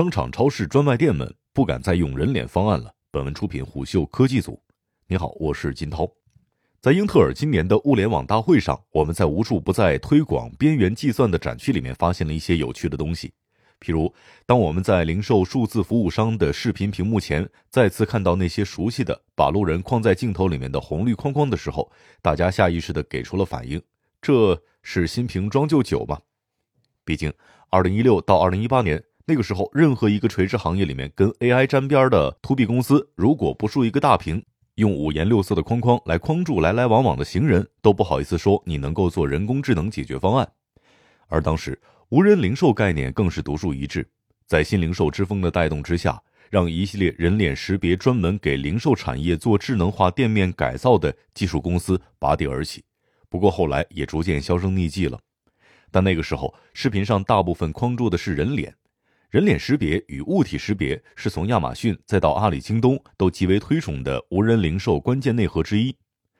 [0.00, 2.90] 商场、超市、专卖店们不敢再用人脸方案了。
[3.10, 4.58] 本文出品虎嗅科技组。
[5.06, 6.10] 你好，我是金涛。
[6.80, 13.30] 在英特尔今年的物联网大会上，我们在无数不在推广边缘计算的展区里面，发现了一些有趣的东西。
[13.78, 14.10] 譬如，
[14.46, 21.92] 当我们在零售数字服务商的视频屏幕前再次看到那些熟悉的把路人框在镜头里面的红绿框框的时候，
[22.22, 23.78] 大家下意识的给出了反应：
[24.22, 26.18] 这是新瓶装旧酒吗？
[27.04, 27.30] 毕竟，
[27.68, 34.42] 二零一六到二零一八年那个时候，任何一个垂直行业里面跟 AI 沾边的 To B 公司，如果不竖一个大屏。
[34.76, 40.52] 用五颜六色的框框来框住来来往往的行人，都不好意思说你能够做人工智能解决方案。
[41.26, 41.78] 而当时
[42.08, 44.08] 无人零售概念更是独树一帜，
[44.46, 52.82] 在新零售之风的带动之下，让一系列人脸识别专门给零售产业做智能化店面改造的技术公司拔地而起。
[53.28, 55.20] 不过后来也逐渐销声匿迹了。
[55.90, 58.74] 但那个时候，视频上大部分框住的是人脸。
[59.30, 65.94] 人脸识别与物体识别是从亚马逊再到阿里、京东都极为推崇的无人零售关键内核之一。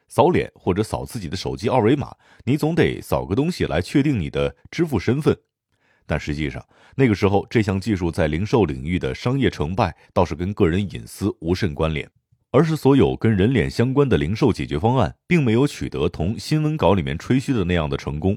[0.09, 2.13] 扫脸或者扫自己的手机二维码，
[2.45, 5.39] 你总得扫个东西来确定你的支付身份。
[6.05, 6.67] 但实际上，
[6.97, 12.11] 那个时候这项技术在零售领域的商业成败倒是跟个人隐私无甚关联，
[12.51, 18.37] 而是所有跟人脸相关的零售解决方案，并没有取得同新闻稿里面吹嘘的那样的成功。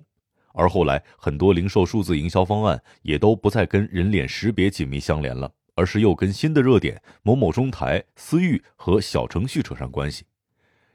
[0.54, 10.24] 而后来，很多零售数字营销方案也都不再跟人脸识别紧密相连了，而是又跟新的热点某某中台、私域和小程序扯上关系。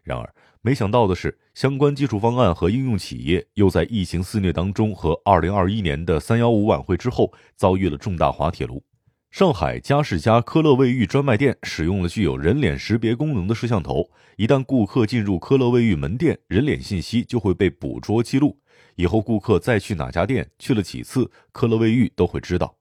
[0.03, 8.83] 然而，没想到的是，相关技术方案和应用企业又在疫情肆虐当中和2021年的三幺五晚会之后遭遇了重大滑铁卢。
[9.31, 18.59] 上海佳世家科乐卫浴专卖店使用了具有人脸识别功能的摄像头，一旦顾客进入科乐卫浴门店，人脸信息就会被捕捉记录。
[18.99, 22.77] 以后顾客再去哪家店，去了几次，科勒卫浴都会知道。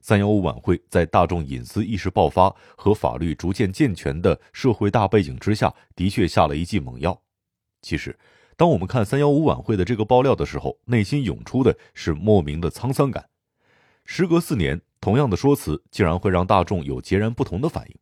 [0.00, 7.20] 三幺五晚会在大众隐私意识爆发和法律逐渐健全的社会大背景之下，的确下了一剂猛药。
[7.82, 8.18] 其实，
[8.56, 13.28] 当我们看三幺五晚会的这个爆料的时候，内心涌出的是莫名的沧桑感。
[14.06, 17.94] 时隔四年，同样的说辞竟然会让大众有截然不同的反应。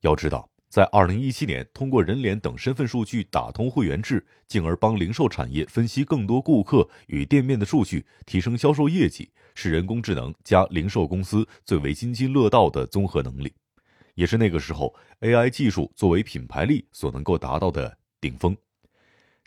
[0.00, 0.49] 要知道。
[0.70, 13.52] 在二零一七年，通过人脸等身份数据打通会员制，进而帮零售产业分析更多顾客与店面的数据，提升销售业绩，是人工智能加零售公司最为津津乐道的综合能力，
[14.14, 18.56] 也是那个时候 AI 技术作为品牌力所能够达到的顶峰。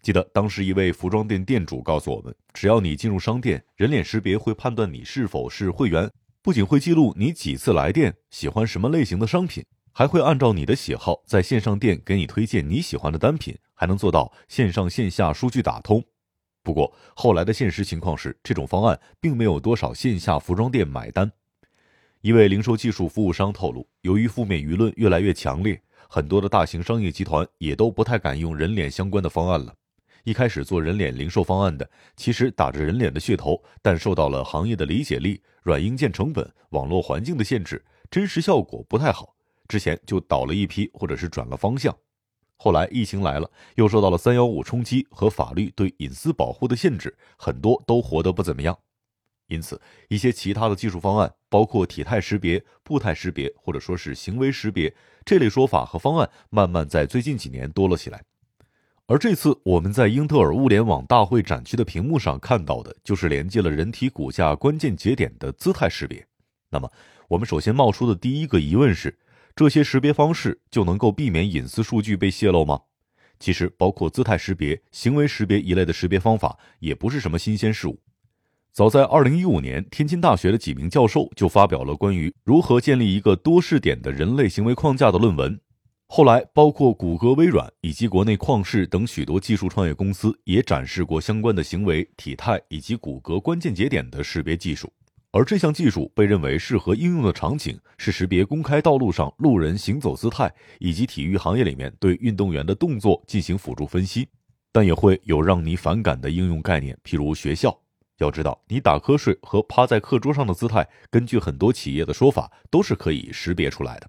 [0.02, 6.12] 记得当时一位服装店店主告诉我们，只要你进入商店，人脸识别会判断你是否是会员，
[6.42, 9.64] 不仅会记录你几次来店，喜欢什么类型的商品。
[9.94, 16.04] 还会按照你的喜好，在线上店给你推荐你喜欢的单品，还能做到线上线下数据打通。
[16.64, 21.32] 不过后来的现实情况是，这种方案并没有多少线下服装店买单。
[22.22, 29.76] 一位零售技术服务商透露，由于负面舆论越来越强烈，很多的大型商业集团也都不太敢用人脸相关的方案了。
[30.24, 39.33] 一开始做人脸零售方案的，其实打着人脸的噱头，但受到了行业的理解力、软硬件成本、网络环境的限制，真实效果不太好。
[39.68, 41.96] 之前就倒了一批，或者是转了方向。
[42.58, 48.78] 后来疫情来了，又受到了三幺五冲击和法律对隐私保护的限制，很多都活得不怎么样。
[49.48, 54.94] 因此，一些其他的技术方案，包括体态识别、步态识别，或者说是行为识别
[55.26, 58.24] 这类说法和方案，慢慢在最近几年多了起来。
[59.08, 66.26] 而这次我们在英特尔物联网大会展区的屏幕上看到的，就是连接了人体骨架关键节点的姿态识别。
[66.70, 66.90] 那么，
[67.28, 69.20] 我们首先冒出的第一个疑问是。
[69.56, 72.82] 这些识别方式就能够避免隐私数据被泄露吗？
[73.40, 78.00] 其实，包括姿态识别、行为识别一类的识别方法，也不是什么新鲜事物。
[78.72, 85.60] 早在2015年，天津大学的几名教授就发表了关于如何建立一个多视点的人类行为框架的论文。
[86.08, 94.92] 后来，包括谷歌、微软以及国内旷视等许多技术创业公司也展示过相关的行为、体态以及骨骼关键节点的识别技术。
[95.34, 104.28] 而这项技术被认为适合应用的场景是识别公开道路上路人行走姿态，以及体育行业里面对运动员的动作进行辅助分析。
[104.72, 107.76] 但也会有让你反感的应用概念，譬如学校。
[108.20, 114.08] 要知道，你打瞌睡和趴在课桌上的姿态，根据很多企业的说法，都是可以识别出来的。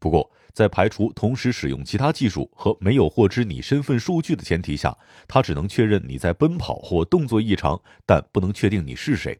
[0.00, 4.96] 不过，在排除同时使用其他技术和没有获知你身份数据的前提下，
[5.28, 9.38] 它只能确认你在奔跑或动作异常，但不能确定你是谁。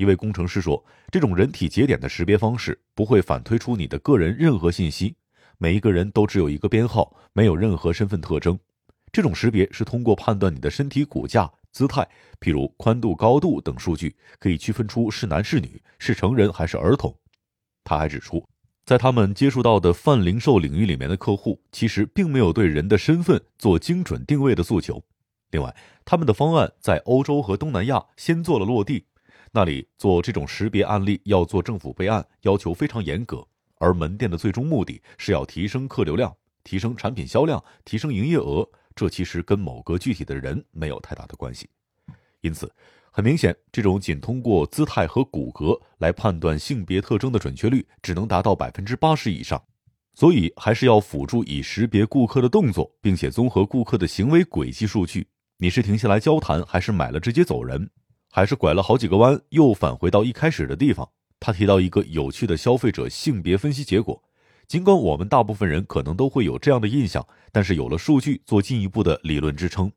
[0.00, 0.82] 一位工程师说
[1.12, 5.14] ：“这种人体节点的识别方式不会反推出你的个人任何信息，
[5.58, 8.58] 每一个人都只有一个编号，没有任何身份特征。
[9.12, 12.08] 这种识别是通过判断你的身体骨架、姿态，
[12.40, 17.14] 譬如宽度、高度等数据，可以区分出是男是女，是成人还是儿童。
[17.84, 18.42] 他还指出，
[18.86, 25.04] 在他们接触到的泛零售领域里面的客户，其实并没有对人的身份做精准定位的诉求。
[25.50, 25.76] 另外，
[26.06, 29.04] 他们的方案在欧洲和东南亚先做了落地，
[29.52, 33.44] 那里做这种识别案例要做政府备案，要求非常严格。
[33.78, 36.32] 而门店的最终目的是要提升客流量、
[36.62, 41.68] 提升产品销量、提升营业额，这其实跟某个具体的人没有太大的关系。
[42.42, 42.70] 因此，
[43.10, 49.60] 很明显，这种仅通过姿态和骨骼来判断性别特征的准确率只能达到百分之八十以上。
[50.14, 55.26] 所以，还是要辅助以识别顾客的动作，并且综合顾客的行为轨迹数据。
[55.56, 57.88] 你是停下来交谈，还是买了直接走人，
[58.30, 61.10] 还是拐了好几个弯又返回到一开始的地方？
[61.40, 64.22] 他提到一个有趣的消费者性别分析结果，
[64.68, 69.90] 尽管我们大部分人可能都会有这样的印象，但是有了数据做进一步的理论支撑。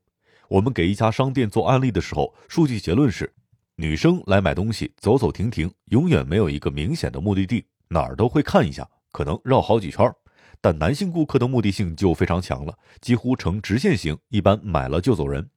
[0.48, 3.32] 我们给一家商店做案例的时候，数据结论是：
[3.76, 10.16] 女生来买东西走走停停，永远没有一个明显的目的地，哪儿都会看一下，可能绕好几圈儿。
[10.60, 15.48] 但男性顾客的目的性就非常强了，几乎呈直线型，一般买了就走人。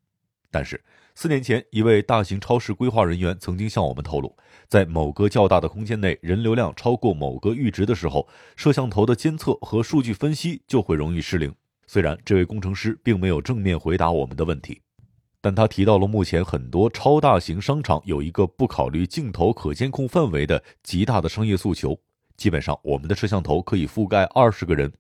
[0.52, 0.80] 但是。
[1.20, 4.38] 四年前，一位大型超市规划人员曾经向我们透露，
[4.68, 11.52] 在某个较大的空间内，人流量超过某个阈值的时候，摄像头的监测和数据分析就会容易失灵。
[11.88, 14.80] 虽然这位工程师并没有正面回答我们的问题，
[15.42, 22.00] 但他提到了目前很多超大型商场有一个不考虑镜头可监控范围的极大的商业诉求。
[22.36, 24.94] 基本上，我们的摄像头可以覆盖二十个人。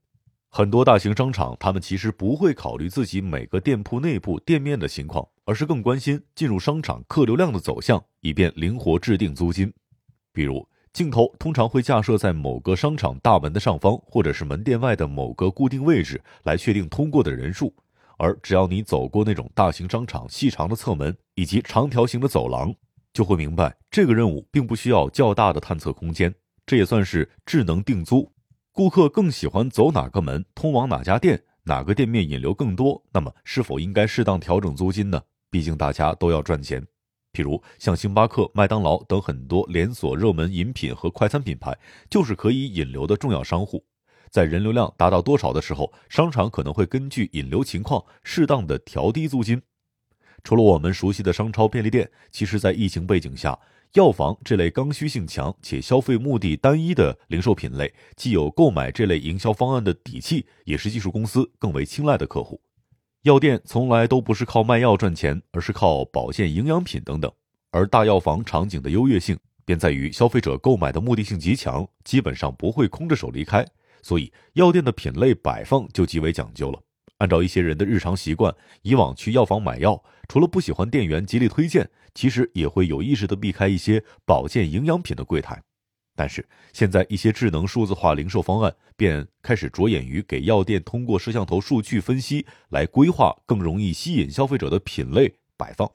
[0.49, 5.23] 很多大型商场，他们其实不会考虑自己每个店铺内部店面的情况。
[5.47, 9.73] 而是更关心进入商场客流量的走向，以便灵活制定租金。
[10.33, 17.73] 比如，镜头通常会架设在某个商场大门的上方，或者是门店外的某个固定位置，来确定通过的人数。
[18.17, 22.75] 而只要你走过那种大型商场细长的侧门以及长条形的走廊，
[23.13, 26.35] 就会明白这个任务并不需要较大的探测空间。
[26.65, 28.29] 这也算是智能定租。
[28.73, 35.21] 顾客更喜欢走哪个门，通往哪家店，哪个店面引流更多，那么是否应该适当调整租金呢？
[35.49, 36.85] 毕竟大家都要赚钱，
[37.33, 41.77] 譬如像星巴克、麦当劳等很多连锁热门饮品和快餐品牌，
[42.09, 43.83] 就是可以引流的重要商户。
[44.29, 49.61] 在人流量达到多少的时候，商场可能会根据引流情况适当的调低租金。
[50.43, 53.57] 除了我们熟悉的商超、便利店，其实，在疫情背景下，
[53.93, 62.61] 药房这类刚需性强且消费目的单一的零售品类，既有购买这类营销方案的底气，也是技术公司更为青睐的客户。
[63.27, 67.29] 药店从来都不是靠卖药赚钱，而是靠保健营养品等等。
[67.71, 73.67] 而大药房场景的优越性，便在于消费者购买的目的性极强，基本上不会空着手离开。
[74.01, 76.79] 所以，药店的品类摆放就极为讲究了。
[77.17, 81.85] 按照一些人的日常习惯，以往去药房买药，除了不喜欢店员极力推荐，
[82.15, 85.61] 其实也会有意识的避开一些保健营养品的柜台。
[86.17, 86.43] 但是
[86.73, 95.87] 现在一些智能数字化零售方案便开始着眼于给药店通过摄像头数据分析来规划更容易吸引消费者的品类摆放。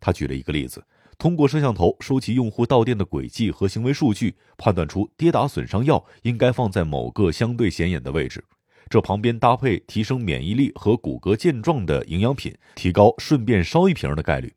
[0.00, 0.82] 他举了一个例子，
[1.18, 8.42] 通过摄像头收集用户到店的轨迹和行为数据，判断出跌打损伤药应该放在某个相对显眼的位置，
[8.88, 14.50] 这旁边搭配提升免疫力和骨骼健壮的营养品，提高顺便烧一瓶的概率。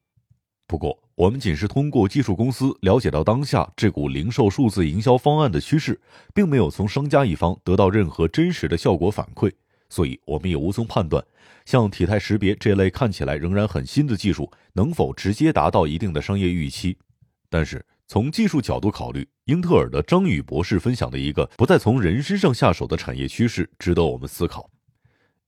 [0.68, 1.00] 不过。
[1.16, 5.98] 我们仅是通过技术公司了解到当下这股零售数字营销方案的趋势，
[6.34, 9.50] 并没有从商家一方得到任何真实的效果反馈，
[9.88, 11.24] 所以我们也无从判断，
[11.66, 16.98] 像体态识别这类看起来仍然很新的技术能否直接达到一定的商业预期。
[17.50, 24.70] 但是从技术角度考虑，英特尔的张宇博士分享的一个不再从人身上下手的产业趋势，值得我们思考。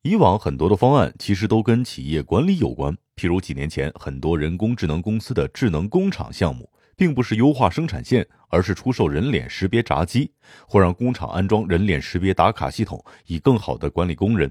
[0.03, 2.97] 以往很多的方案其实都跟企业管理有关。
[3.17, 10.31] 譬如几年前，很多人工智能公司的智能工厂项目，并不是优化生产线，而是出售人脸识别闸机，
[10.67, 14.49] 或让工厂安装人脸识别打卡系统，以更好的管理工人。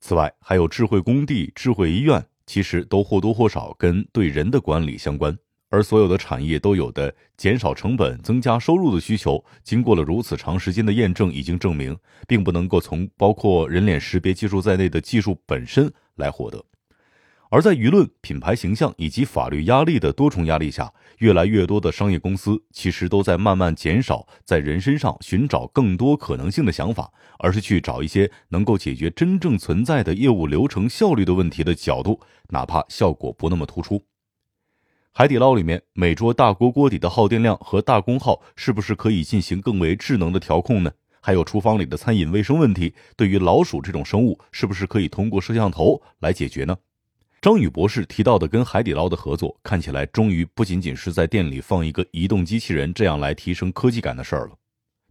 [0.00, 5.36] 此外，还有智慧工地、智慧医院，其实都或多或少跟对人的管理相关。
[5.70, 11.96] 而所有的产业都有的减少成本、增加收入的需求，经过了如此长时间的验证，已经证明，
[12.28, 16.62] 并不能够从包括人脸识别技术在内的技术本身来获得。
[17.48, 34.02] 而在舆论、品牌形象以及法律压力的多重压力下，越来越多的商业公司其实都在慢慢减少在人身上寻找更多可能性的想法，而是去找一些能够解决真正存在的业务流程效率的问题的角度，哪怕效果不那么突出。
[35.12, 40.90] 海底捞里面每桌大锅锅底的耗电量和大功耗，是不是可以进行更为智能的调控呢？
[41.20, 46.76] 还有厨房里的餐饮卫生问题，对于老鼠这种生物，是不是可以通过摄像头来解决呢？
[47.40, 54.56] 张宇博士提到的跟海底捞的合作，看起来终于不仅仅是在店里放一个移动机器人这样来提升科技感的事儿了。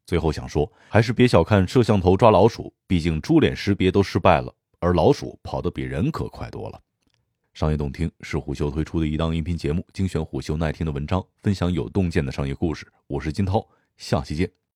[0.06, 6.80] 最后想说，还是别小看摄像头抓老鼠，毕竟猪脸识别都失败了，而老鼠跑得比人可快多了。
[7.54, 12.86] 商业洞听是虎嗅推出的一档音频节目，精选虎嗅耐听的文章，分享有洞见的商业故事。
[13.08, 13.66] 我是金涛，
[13.96, 14.65] 下期见。